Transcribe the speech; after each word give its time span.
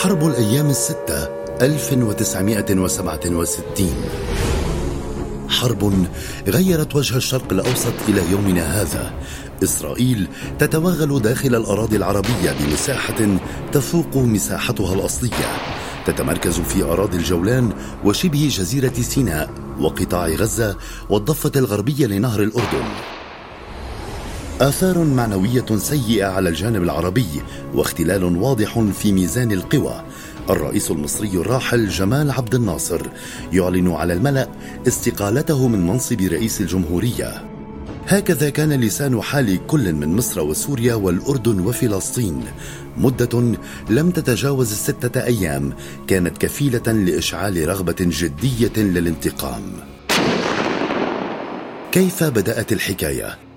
حرب 0.00 0.26
الأيام 0.26 0.70
الستة 0.70 1.28
1967 1.62 3.94
حرب 5.48 6.06
غيرت 6.48 6.96
وجه 6.96 7.16
الشرق 7.16 7.52
الأوسط 7.52 7.92
إلى 8.08 8.30
يومنا 8.30 8.82
هذا. 8.82 9.12
إسرائيل 9.62 10.28
تتوغل 10.58 11.22
داخل 11.22 11.54
الأراضي 11.54 11.96
العربية 11.96 12.54
بمساحة 12.60 13.38
تفوق 13.72 14.16
مساحتها 14.16 14.94
الأصلية. 14.94 15.50
تتمركز 16.06 16.60
في 16.60 16.82
أراضي 16.82 17.16
الجولان 17.16 17.72
وشبه 18.04 18.48
جزيرة 18.52 18.94
سيناء 19.00 19.50
وقطاع 19.80 20.28
غزة 20.28 20.76
والضفة 21.10 21.52
الغربية 21.56 22.06
لنهر 22.06 22.42
الأردن. 22.42 22.84
آثار 24.60 24.98
معنوية 24.98 25.76
سيئة 25.76 26.26
على 26.26 26.48
الجانب 26.48 26.82
العربي 26.82 27.26
واختلال 27.74 28.24
واضح 28.24 28.80
في 28.80 29.12
ميزان 29.12 29.52
القوى. 29.52 30.04
الرئيس 30.50 30.90
المصري 30.90 31.28
الراحل 31.28 31.88
جمال 31.88 32.30
عبد 32.30 32.54
الناصر 32.54 33.06
يعلن 33.52 33.92
على 33.92 34.12
الملأ 34.12 34.48
استقالته 34.88 35.68
من 35.68 35.86
منصب 35.86 36.20
رئيس 36.20 36.60
الجمهورية. 36.60 37.44
هكذا 38.06 38.50
كان 38.50 38.72
لسان 38.72 39.22
حال 39.22 39.66
كل 39.66 39.92
من 39.92 40.16
مصر 40.16 40.40
وسوريا 40.40 40.94
والأردن 40.94 41.60
وفلسطين. 41.60 42.44
مدة 42.96 43.54
لم 43.90 44.10
تتجاوز 44.10 44.72
الستة 44.72 45.24
أيام 45.24 45.72
كانت 46.06 46.38
كفيلة 46.38 46.92
لإشعال 46.92 47.68
رغبة 47.68 47.96
جدية 48.00 48.82
للانتقام. 48.82 49.62
كيف 51.92 52.24
بدأت 52.24 52.72
الحكاية؟ 52.72 53.49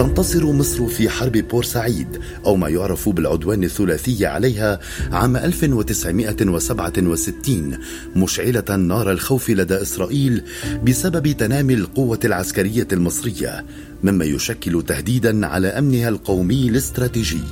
تنتصر 0.00 0.52
مصر 0.52 0.86
في 0.86 1.08
حرب 1.08 1.32
بورسعيد 1.32 2.20
أو 2.46 2.56
ما 2.56 2.68
يعرف 2.68 3.08
بالعدوان 3.08 3.64
الثلاثي 3.64 4.26
عليها 4.26 4.80
عام 5.12 5.36
1967 5.36 7.78
مشعلة 8.16 8.76
نار 8.76 9.12
الخوف 9.12 9.50
لدى 9.50 9.82
إسرائيل 9.82 10.42
بسبب 10.84 11.32
تنامي 11.32 11.74
القوة 11.74 12.18
العسكرية 12.24 12.88
المصرية 12.92 13.64
مما 14.02 14.24
يشكل 14.24 14.82
تهديدا 14.82 15.46
على 15.46 15.68
أمنها 15.68 16.08
القومي 16.08 16.68
الاستراتيجي. 16.68 17.42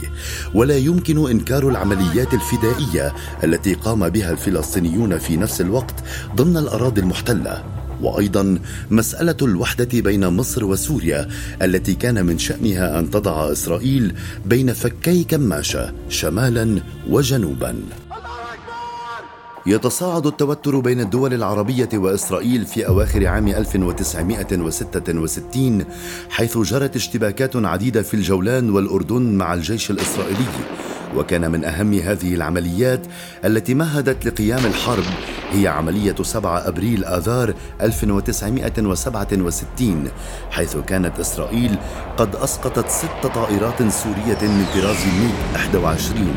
ولا 0.55 0.77
يمكن 0.77 1.31
إنكار 1.31 1.69
العمليات 1.69 2.35
الفدائية 2.35 3.15
التي 3.45 3.75
قام 3.75 4.09
بها 4.09 4.31
الفلسطينيون 4.31 5.19
في 5.19 5.37
نفس 5.37 5.61
الوقت 5.61 5.95
ضمن 6.37 6.57
الأراضي 6.57 7.01
المحتلة. 7.01 7.78
وأيضا 8.03 8.59
مسألة 8.91 9.37
الوحدة 9.43 10.01
بين 10.01 10.29
مصر 10.29 10.65
وسوريا 10.65 11.29
التي 11.63 11.95
كان 11.95 12.27
من 12.27 12.39
شأنها 12.39 12.99
أن 12.99 13.11
تضع 13.11 13.53
إسرائيل 13.53 14.15
بين 14.47 14.73
فكي 14.73 15.25
كماشه 15.25 15.93
شمالا 16.09 16.81
وجنوبا. 17.11 17.75
يتصاعد 19.67 20.27
التوتر 20.27 20.81
بين 20.81 21.01
الدول 21.01 21.35
العربية 21.35 21.89
وإسرائيل 21.95 22.67
في 22.67 22.87
أواخر 22.87 23.27
عام 23.27 23.49
1966 23.49 25.85
حيث 26.31 26.59
جرت 26.59 26.97
اشتباكات 26.97 27.57
عديدة 27.57 28.03
في 28.03 28.15
الجولان 28.15 28.71
والأردن 28.71 29.23
مع 29.23 29.55
الجيش 29.55 29.91
الإسرائيلي. 29.91 30.88
وكان 31.17 31.51
من 31.51 31.65
أهم 31.65 31.95
هذه 31.95 32.35
العمليات 32.35 33.01
التي 33.45 33.75
مهدت 33.75 34.27
لقيام 34.27 34.67
الحرب 34.67 35.05
هي 35.53 35.69
عملية 35.69 36.15
7 36.23 36.69
أبريل 36.69 37.05
آذار 37.05 37.55
1967 37.83 40.09
حيث 40.51 40.77
كانت 40.77 41.21
إسرائيل 41.21 41.79
قد 42.17 42.37
أسقطت 42.37 42.89
ست 42.89 43.27
طائرات 43.35 43.83
سورية 43.83 44.39
من 44.43 44.67
طراز 44.75 45.05
ميج 45.21 45.35
21 45.77 46.35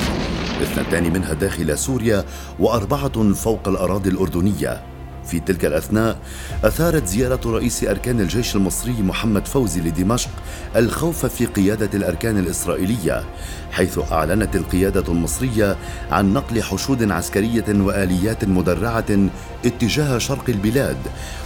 اثنتان 0.61 1.13
منها 1.13 1.33
داخل 1.33 1.77
سوريا 1.77 2.25
وأربعة 2.59 3.33
فوق 3.33 3.67
الأراضي 3.67 4.09
الأردنية. 4.09 4.90
في 5.25 5.39
تلك 5.39 5.65
الأثناء 5.65 6.19
أثارت 6.63 7.07
زيارة 7.07 7.41
رئيس 7.45 7.83
أركان 7.83 8.19
الجيش 8.19 8.55
المصري 8.55 9.01
محمد 9.01 9.47
فوزي 9.47 9.81
لدمشق 9.81 10.29
الخوف 10.75 11.25
في 11.25 11.45
قيادة 11.45 11.89
الأركان 11.93 12.37
الإسرائيلية 12.37 13.23
حيث 13.71 13.99
أعلنت 14.11 14.55
القيادة 14.55 15.11
المصرية 15.11 15.77
عن 16.11 16.33
نقل 16.33 16.63
حشود 16.63 17.11
عسكرية 17.11 17.65
وآليات 17.69 18.45
مدرعة 18.45 19.29
اتجاه 19.65 20.17
شرق 20.17 20.49
البلاد 20.49 20.97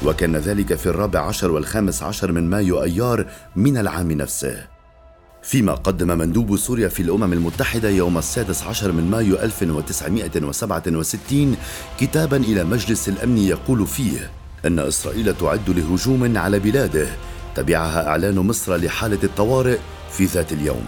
وكان 0.06 0.36
ذلك 0.36 0.76
في 0.76 0.86
الرابع 0.86 1.20
عشر 1.20 1.52
والخامس 1.52 2.04
عشر 2.04 2.32
من 2.32 2.50
مايو 2.50 2.84
أيار 2.84 3.26
من 3.56 3.78
العام 3.78 4.12
نفسه. 4.12 4.75
فيما 5.46 5.74
قدم 5.74 6.18
مندوب 6.18 6.58
سوريا 6.58 6.88
في 6.88 7.02
الأمم 7.02 7.34
المتحدة 7.34 7.90
يوم 7.90 8.18
السادس 8.18 8.64
عشر 8.64 8.92
من 8.92 9.12
مايو 9.12 9.36
1967 9.36 11.56
كتابا 12.00 12.38
إلى 12.38 12.64
مجلس 12.64 13.10
الأمن 13.10 13.38
يقول 13.38 13.88
فيه 13.88 14.32
أن 14.66 14.80
إسرائيل 14.80 15.34
تعد 15.34 15.70
لهجوم 15.70 16.38
على 16.38 16.60
بلاده 16.60 17.08
تبعها 17.56 18.08
إعلان 18.08 18.36
مصر 18.36 18.76
لحالة 18.76 19.20
الطوارئ 19.24 19.78
في 20.12 20.26
ذات 20.26 20.54
اليوم. 20.54 20.86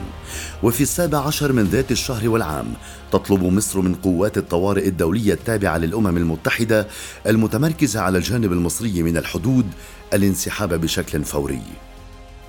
وفي 0.63 0.81
السابع 0.81 1.19
عشر 1.19 1.53
من 1.53 1.63
ذات 1.63 1.91
الشهر 1.91 2.29
والعام 2.29 2.74
تطلب 3.12 3.44
مصر 3.44 3.81
من 3.81 3.95
قوات 3.95 4.38
الطوارئ 4.38 4.88
الدولية 4.88 5.34
التابعة 5.34 5.78
للأمم 5.78 6.18
المتحدة 6.18 6.88
المتمركزة 7.28 8.00
على 8.00 8.18
الجانب 8.18 8.51
المصري 8.51 9.03
من 9.03 9.18
الحدود 9.18 9.66
الانسحاب 10.13 10.74
بشكل 10.74 11.24
فوري. 11.24 11.62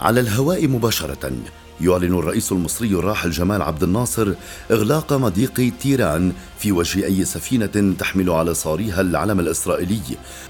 على 0.00 0.20
الهواء 0.20 0.68
مباشرة 0.68 1.32
يعلن 1.80 2.18
الرئيس 2.18 2.52
المصري 2.52 2.88
الراحل 2.88 3.30
جمال 3.30 3.62
عبد 3.62 3.82
الناصر 3.82 4.32
إغلاق 4.70 5.12
مضيق 5.12 5.72
تيران 5.80 6.32
في 6.58 6.72
وجه 6.72 7.04
أي 7.04 7.24
سفينة 7.24 7.94
تحمل 7.98 8.30
على 8.30 8.54
صاريها 8.54 9.00
العلم 9.00 9.40
الإسرائيلي 9.40 10.00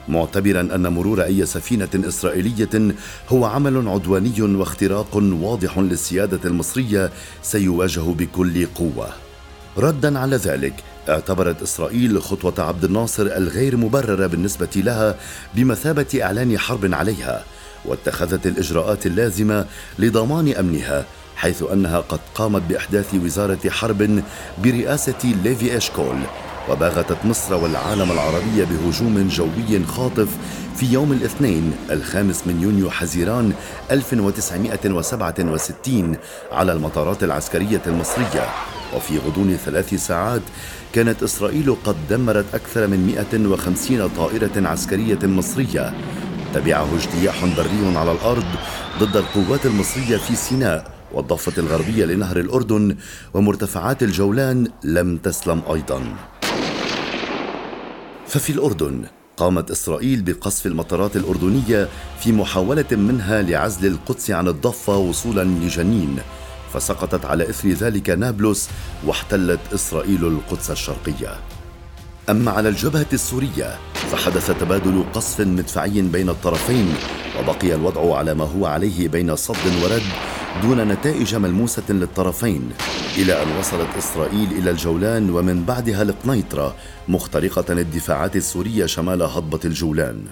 معتبرا 0.09 0.61
أن 0.61 0.87
مرور 0.89 1.23
أي 1.23 1.47
سفينة 1.47 1.89
إسرائيلية 1.95 2.95
هو 3.29 3.45
عمل 3.45 3.89
عدواني 3.89 4.43
واختراق 4.43 5.17
واضح 5.17 5.79
للسيادة 5.79 6.41
المصرية 6.45 7.11
سيواجه 7.43 8.01
بكل 8.01 8.67
قوة. 8.67 9.09
ردا 9.79 10.19
على 10.19 10.37
ذلك 10.37 10.75
اعتبرت 11.09 11.63
إسرائيل 11.63 12.23
خطوة 12.23 12.55
عبد 12.59 12.85
الناصر 12.85 13.23
الغير 13.23 13.77
مبررة 13.77 14.27
بالنسبة 14.27 14.69
لها 14.77 15.17
بمثابة 15.55 16.07
إعلان 16.23 16.59
حرب 16.59 16.95
عليها 16.95 17.45
واتخذت 17.85 18.47
الإجراءات 18.47 19.07
اللازمة 19.07 19.67
لضمان 19.99 20.49
أمنها 20.49 21.05
حيث 21.37 21.63
أنها 21.73 22.01
قد 22.01 22.21
قامت 22.35 22.63
بأحداث 22.63 23.15
وزارة 23.15 23.71
حرب 23.71 24.23
برئاسة 24.65 25.35
ليفي 25.45 25.77
إشكول 25.77 26.17
وباغتت 26.71 27.25
مصر 27.25 27.55
والعالم 27.55 28.13
العربي 28.13 28.65
بهجوم 28.65 29.29
جوي 29.29 29.85
خاطف 29.85 30.29
في 30.77 30.87
يوم 30.87 31.13
الاثنين 31.13 31.73
الخامس 31.91 32.47
من 32.47 32.63
يونيو 32.63 32.91
حزيران 32.91 33.53
1967 33.91 36.17
على 36.53 36.73
المطارات 36.73 37.25
العسكرية 37.25 37.83
المصرية. 37.87 38.49
وفي 38.97 39.19
غضون 39.19 39.57
ثلاث 39.57 39.95
ساعات 39.95 40.43
كانت 40.93 41.23
إسرائيل 41.23 41.77
قد 41.85 41.97
دمرت 42.11 42.55
أكثر 42.55 42.87
من 42.87 43.07
150 43.07 44.09
طائرة 44.09 44.69
عسكرية 44.69 45.19
مصرية 45.23 45.95
تبعه 46.55 46.97
اجتياح 46.97 47.45
بري 47.45 47.97
على 47.97 48.13
الأرض 48.13 48.47
ضد 49.01 49.17
القوات 49.17 49.67
المصرية 49.67 50.17
في 50.17 50.37
سيناء 50.37 50.99
والضفة 51.13 51.53
الغربية 51.59 52.05
لنهر 52.05 52.37
الأردن 52.37 52.97
ومرتفعات 53.35 54.03
الجولان 54.03 54.69
لم 54.85 55.17
تسلم 55.17 55.63
أيضا. 55.73 56.17
ففي 58.27 58.51
الأردن 58.51 59.05
قامت 59.37 59.71
إسرائيل 59.71 60.23
بقصف 60.23 60.67
المطارات 60.67 61.17
الأردنية 61.17 61.89
في 62.21 62.33
محاولة 62.33 62.87
منها 62.93 63.43
لعزل 63.43 63.87
القدس 63.87 64.31
عن 64.31 64.49
الضفة 64.49 64.97
وصولا 64.97 65.45
لجنين 65.45 66.17
فسقطت 66.73 67.25
على 67.25 67.51
إثر 67.51 67.69
ذلك 67.69 68.11
نابلس 68.11 68.71
واحتلت 69.07 69.61
إسرائيل 69.75 70.25
القدس 70.25 70.71
الشرقية. 70.71 71.37
أما 72.31 72.51
على 72.51 72.69
الجبهة 72.69 73.07
السورية 73.13 73.79
فحدث 74.13 74.51
تبادل 74.61 75.05
قصف 75.13 75.41
مدفعي 75.41 76.03
بين 76.03 76.29
الطرفين 76.29 76.95
وبقي 77.41 77.75
الوضع 77.75 78.17
على 78.17 78.35
ما 78.35 78.45
هو 78.45 78.67
عليه 78.67 79.09
بين 79.09 79.37
صد 79.37 79.83
ورد 79.83 80.03
دون 80.63 80.89
نتائج 80.89 81.35
ملموسة 81.35 81.83
للطرفين 81.89 82.71
إلى 83.19 83.43
أن 83.43 83.57
وصلت 83.59 83.89
إسرائيل 83.99 84.53
إلى 84.59 84.71
الجولان 84.71 85.31
ومن 85.31 85.65
بعدها 85.65 86.03
القنيطرة 86.03 86.75
مخترقة 87.09 87.73
الدفاعات 87.73 88.37
السورية 88.37 88.87
شمال 88.87 89.23
هضبة 89.23 89.61
الجولان. 89.65 90.25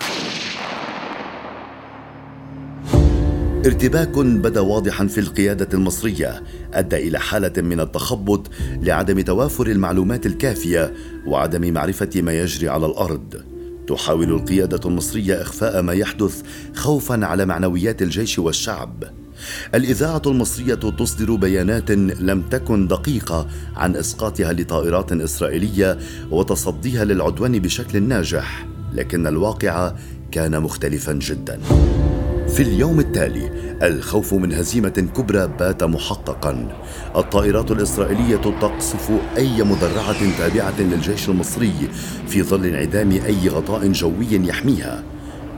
ارتباك 3.66 4.18
بدأ 4.18 4.60
واضحا 4.60 5.06
في 5.06 5.20
القيادة 5.20 5.68
المصرية 5.74 6.42
أدى 6.74 6.96
إلى 6.96 7.18
حالة 7.18 7.62
من 7.62 7.80
التخبط 7.80 8.50
لعدم 8.82 9.20
توافر 9.20 9.66
المعلومات 9.66 10.26
الكافية 10.26 10.94
وعدم 11.26 11.72
معرفة 11.72 12.10
ما 12.16 12.32
يجري 12.32 12.68
على 12.68 12.86
الأرض. 12.86 13.45
تحاول 13.88 14.32
القيادة 14.32 14.80
المصرية 14.88 15.42
إخفاء 15.42 15.82
ما 15.82 15.92
يحدث 15.92 16.42
خوفا 16.74 17.26
على 17.26 17.46
معنويات 17.46 18.02
الجيش 18.02 18.38
والشعب. 18.38 19.04
الإذاعة 19.74 20.22
المصرية 20.26 20.74
تصدر 20.74 21.34
بيانات 21.34 21.90
لم 21.90 22.42
تكن 22.42 22.88
دقيقة 22.88 23.46
عن 23.76 23.96
إسقاطها 23.96 24.52
لطائرات 24.52 25.12
إسرائيلية 25.12 25.98
وتصديها 26.30 27.04
للعدوان 27.04 27.58
بشكل 27.58 28.02
ناجح 28.02 28.66
لكن 28.92 29.26
الواقع 29.26 29.92
كان 30.32 30.60
مختلفا 30.60 31.12
جدا. 31.12 31.60
في 32.56 32.62
اليوم 32.62 33.00
التالي 33.00 33.50
الخوف 33.82 34.34
من 34.34 34.52
هزيمة 34.52 35.08
كبرى 35.16 35.46
بات 35.58 35.84
محققا. 35.84 36.68
الطائرات 37.16 37.70
الإسرائيلية 37.70 38.36
تقصف 38.36 39.10
أي 39.36 39.62
مدرعة 39.62 40.38
تابعة 40.38 40.80
للجيش 40.80 41.28
المصري 41.28 41.72
في 42.28 42.42
ظل 42.42 42.66
انعدام 42.66 43.10
أي 43.10 43.48
غطاء 43.48 43.92
جوي 43.92 44.26
يحميها. 44.30 45.02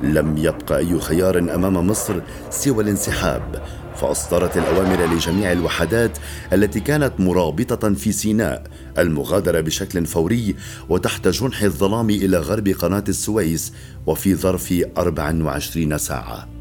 لم 0.03 0.37
يبق 0.37 0.73
أي 0.73 1.01
خيار 1.01 1.39
أمام 1.39 1.87
مصر 1.87 2.21
سوى 2.51 2.85
الانسحاب. 2.85 3.63
فأصدرت 3.97 4.57
الأوامر 4.57 5.15
لجميع 5.15 5.53
الوحدات 5.53 6.19
التي 6.53 6.81
كانت 6.81 7.13
مرابطة 7.19 7.95
في 7.95 8.13
سيناء 8.13 8.63
المغادرة 8.99 9.61
بشكل 9.61 10.07
فوري 10.07 10.55
وتحت 10.89 11.29
جنح 11.29 11.63
الظلام 11.63 12.11
إلى 12.11 12.39
غرب 12.39 12.69
قناة 12.69 13.05
السويس 13.09 13.73
وفي 14.07 14.35
ظرف 14.35 14.85
24 14.99 15.99
ساعة. 15.99 16.58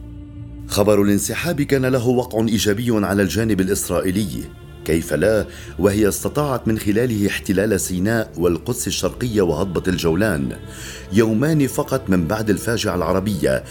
خبر 0.68 1.02
الانسحاب 1.02 1.62
كان 1.62 1.86
له 1.86 2.08
وقع 2.08 2.40
إيجابي 2.40 3.06
على 3.06 3.22
الجانب 3.22 3.62
الإسرائيلي 3.62 4.28
كيف 4.86 5.14
لا؟ 5.14 5.46
وهي 5.80 6.08
استطاعت 6.08 6.68
من 6.68 6.80
خلاله 6.80 7.28
احتلال 7.28 7.80
سيناء 7.80 8.31
والقدس 8.38 8.88
الشرقيه 8.88 9.42
وهضبة 9.42 9.84
الجولان 9.88 10.58
يومان 11.14 11.68
فقط 11.68 12.10
من 12.10 12.28
بعد 12.28 12.50
الفاجعة 12.50 12.96
العربية 12.96 13.64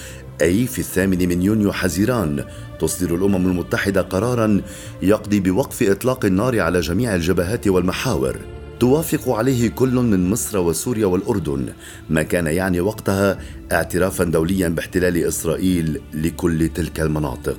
أي 0.42 0.66
في 0.66 0.78
الثامن 0.78 1.28
من 1.28 1.42
يونيو 1.42 1.72
حزيران. 1.72 2.44
تصدر 2.80 3.14
الأمم 3.14 3.50
المتحدة 3.50 4.02
قرارا 4.02 4.60
يقضي 5.02 5.40
بوقف 5.40 5.82
إطلاق 5.82 6.24
النار 6.24 6.60
على 6.60 6.80
جميع 6.80 7.14
الجبهات 7.14 7.68
والمحاور. 7.68 8.55
توافق 8.80 9.28
عليه 9.28 9.68
كل 9.68 9.94
من 9.94 10.30
مصر 10.30 10.58
وسوريا 10.58 11.06
والأردن 11.06 11.66
ما 12.10 12.22
كان 12.22 12.46
يعني 12.46 12.80
وقتها 12.80 13.38
اعترافا 13.72 14.24
دوليا 14.24 14.68
باحتلال 14.68 15.24
إسرائيل 15.24 16.00
لكل 16.14 16.68
تلك 16.68 17.00
المناطق. 17.00 17.58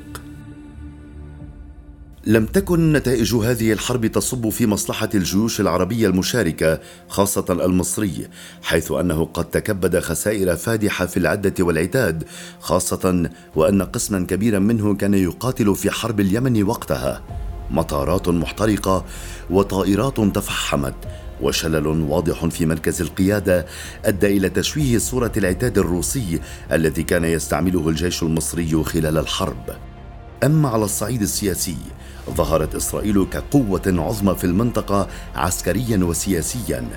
لم 2.27 2.45
تكن 2.45 2.93
نتائج 2.93 3.35
هذه 3.35 3.73
الحرب 3.73 4.07
تصب 4.07 4.49
في 4.49 4.67
مصلحة 4.67 5.09
الجيوش 5.15 5.61
العربية 5.61 6.07
المشاركة 6.07 6.79
خاصة 7.07 7.45
المصري 7.49 8.27
حيث 8.61 8.91
أنه 8.91 9.25
قد 9.25 9.45
تكبد 9.45 9.99
خسائر 9.99 10.55
فادحة 10.55 11.05
في 11.05 11.17
العدة 11.17 11.63
والعتاد 11.63 12.23
خاصة 12.59 13.29
وأن 13.55 13.81
قسما 13.81 14.25
كبيرا 14.25 14.59
منه 14.59 14.95
كان 14.95 15.13
يقاتل 15.13 15.75
في 15.75 15.91
حرب 15.91 16.19
اليمن 16.19 16.63
وقتها. 16.63 17.23
مطارات 17.71 18.29
محترقة 18.29 19.05
وطائرات 19.49 20.19
تفحمت 20.19 20.95
وشلل 21.41 21.87
واضح 21.87 22.45
في 22.45 22.65
مركز 22.65 23.01
القيادة 23.01 23.65
أدى 24.05 24.37
إلى 24.37 24.49
تشويه 24.49 24.97
صورة 24.97 25.31
العتاد 25.37 25.77
الروسي 25.77 26.39
الذي 26.71 27.03
كان 27.03 27.23
يستعمله 27.23 27.89
الجيش 27.89 28.23
المصري 28.23 28.83
خلال 28.83 29.17
الحرب. 29.17 29.77
أما 30.43 30.69
على 30.69 30.85
الصعيد 30.85 31.21
السياسي 31.21 31.77
ظهرت 32.29 32.75
إسرائيل 32.75 33.25
كقوة 33.25 33.81
عظمى 33.87 34.35
في 34.35 34.43
المنطقة 34.43 35.07
عسكريا 35.35 35.97
وسياسيا 35.97 36.89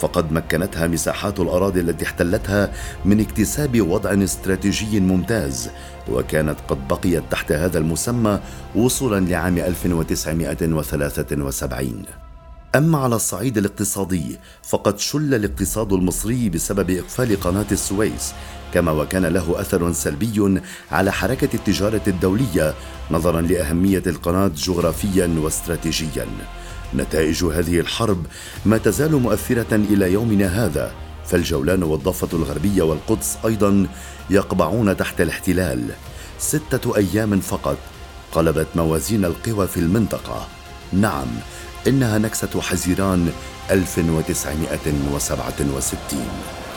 فقد 0.00 0.32
مكنتها 0.32 0.86
مساحات 0.86 1.40
الأراضي 1.40 1.80
التي 1.80 2.04
احتلتها 2.04 2.72
من 3.04 3.20
اكتساب 3.20 3.80
وضع 3.80 4.24
استراتيجي 4.24 5.00
ممتاز 5.00 5.70
وكانت 6.08 6.56
قد 6.68 6.88
بقيت 6.88 7.22
تحت 7.30 7.52
هذا 7.52 7.78
المسمى 7.78 8.40
وصولا 8.74 9.20
لعام 9.20 9.58
1973 9.58 12.02
أما 12.74 12.98
على 12.98 13.16
الصعيد 13.16 13.58
الاقتصادي 13.58 14.38
فقد 14.62 14.98
شل 14.98 15.34
الاقتصاد 15.34 15.92
المصري 15.92 16.48
بسبب 16.48 16.90
إقفال 16.90 17.40
قناة 17.40 17.66
السويس 17.72 18.32
كما 18.74 18.92
وكان 18.92 19.26
له 19.26 19.60
أثر 19.60 19.92
سلبي 19.92 20.60
على 20.92 21.12
حركة 21.12 21.48
التجارة 21.54 22.02
الدولية 22.06 22.74
نظرا 23.10 23.40
لأهمية 23.40 24.02
القناة 24.06 24.50
جغرافيا 24.56 25.36
واستراتيجيا. 25.38 26.26
نتائج 26.94 27.44
هذه 27.44 27.80
الحرب 27.80 28.26
ما 28.66 28.78
تزال 28.78 29.16
مؤثرة 29.16 29.74
إلى 29.74 30.12
يومنا 30.12 30.64
هذا 30.64 30.92
فالجولان 31.26 31.82
والضفة 31.82 32.28
الغربية 32.32 32.82
والقدس 32.82 33.38
أيضا 33.44 33.86
يقبعون 34.30 34.96
تحت 34.96 35.20
الاحتلال. 35.20 35.84
ستة 36.38 36.96
أيام 36.96 37.40
فقط 37.40 37.78
قلبت 38.32 38.66
موازين 38.76 39.24
القوى 39.24 39.66
في 39.66 39.80
المنطقة. 39.80 40.46
نعم 40.92 41.28
إنها 41.86 42.18
نكسة 42.18 42.60
حزيران 42.60 43.32
1967 43.70 46.69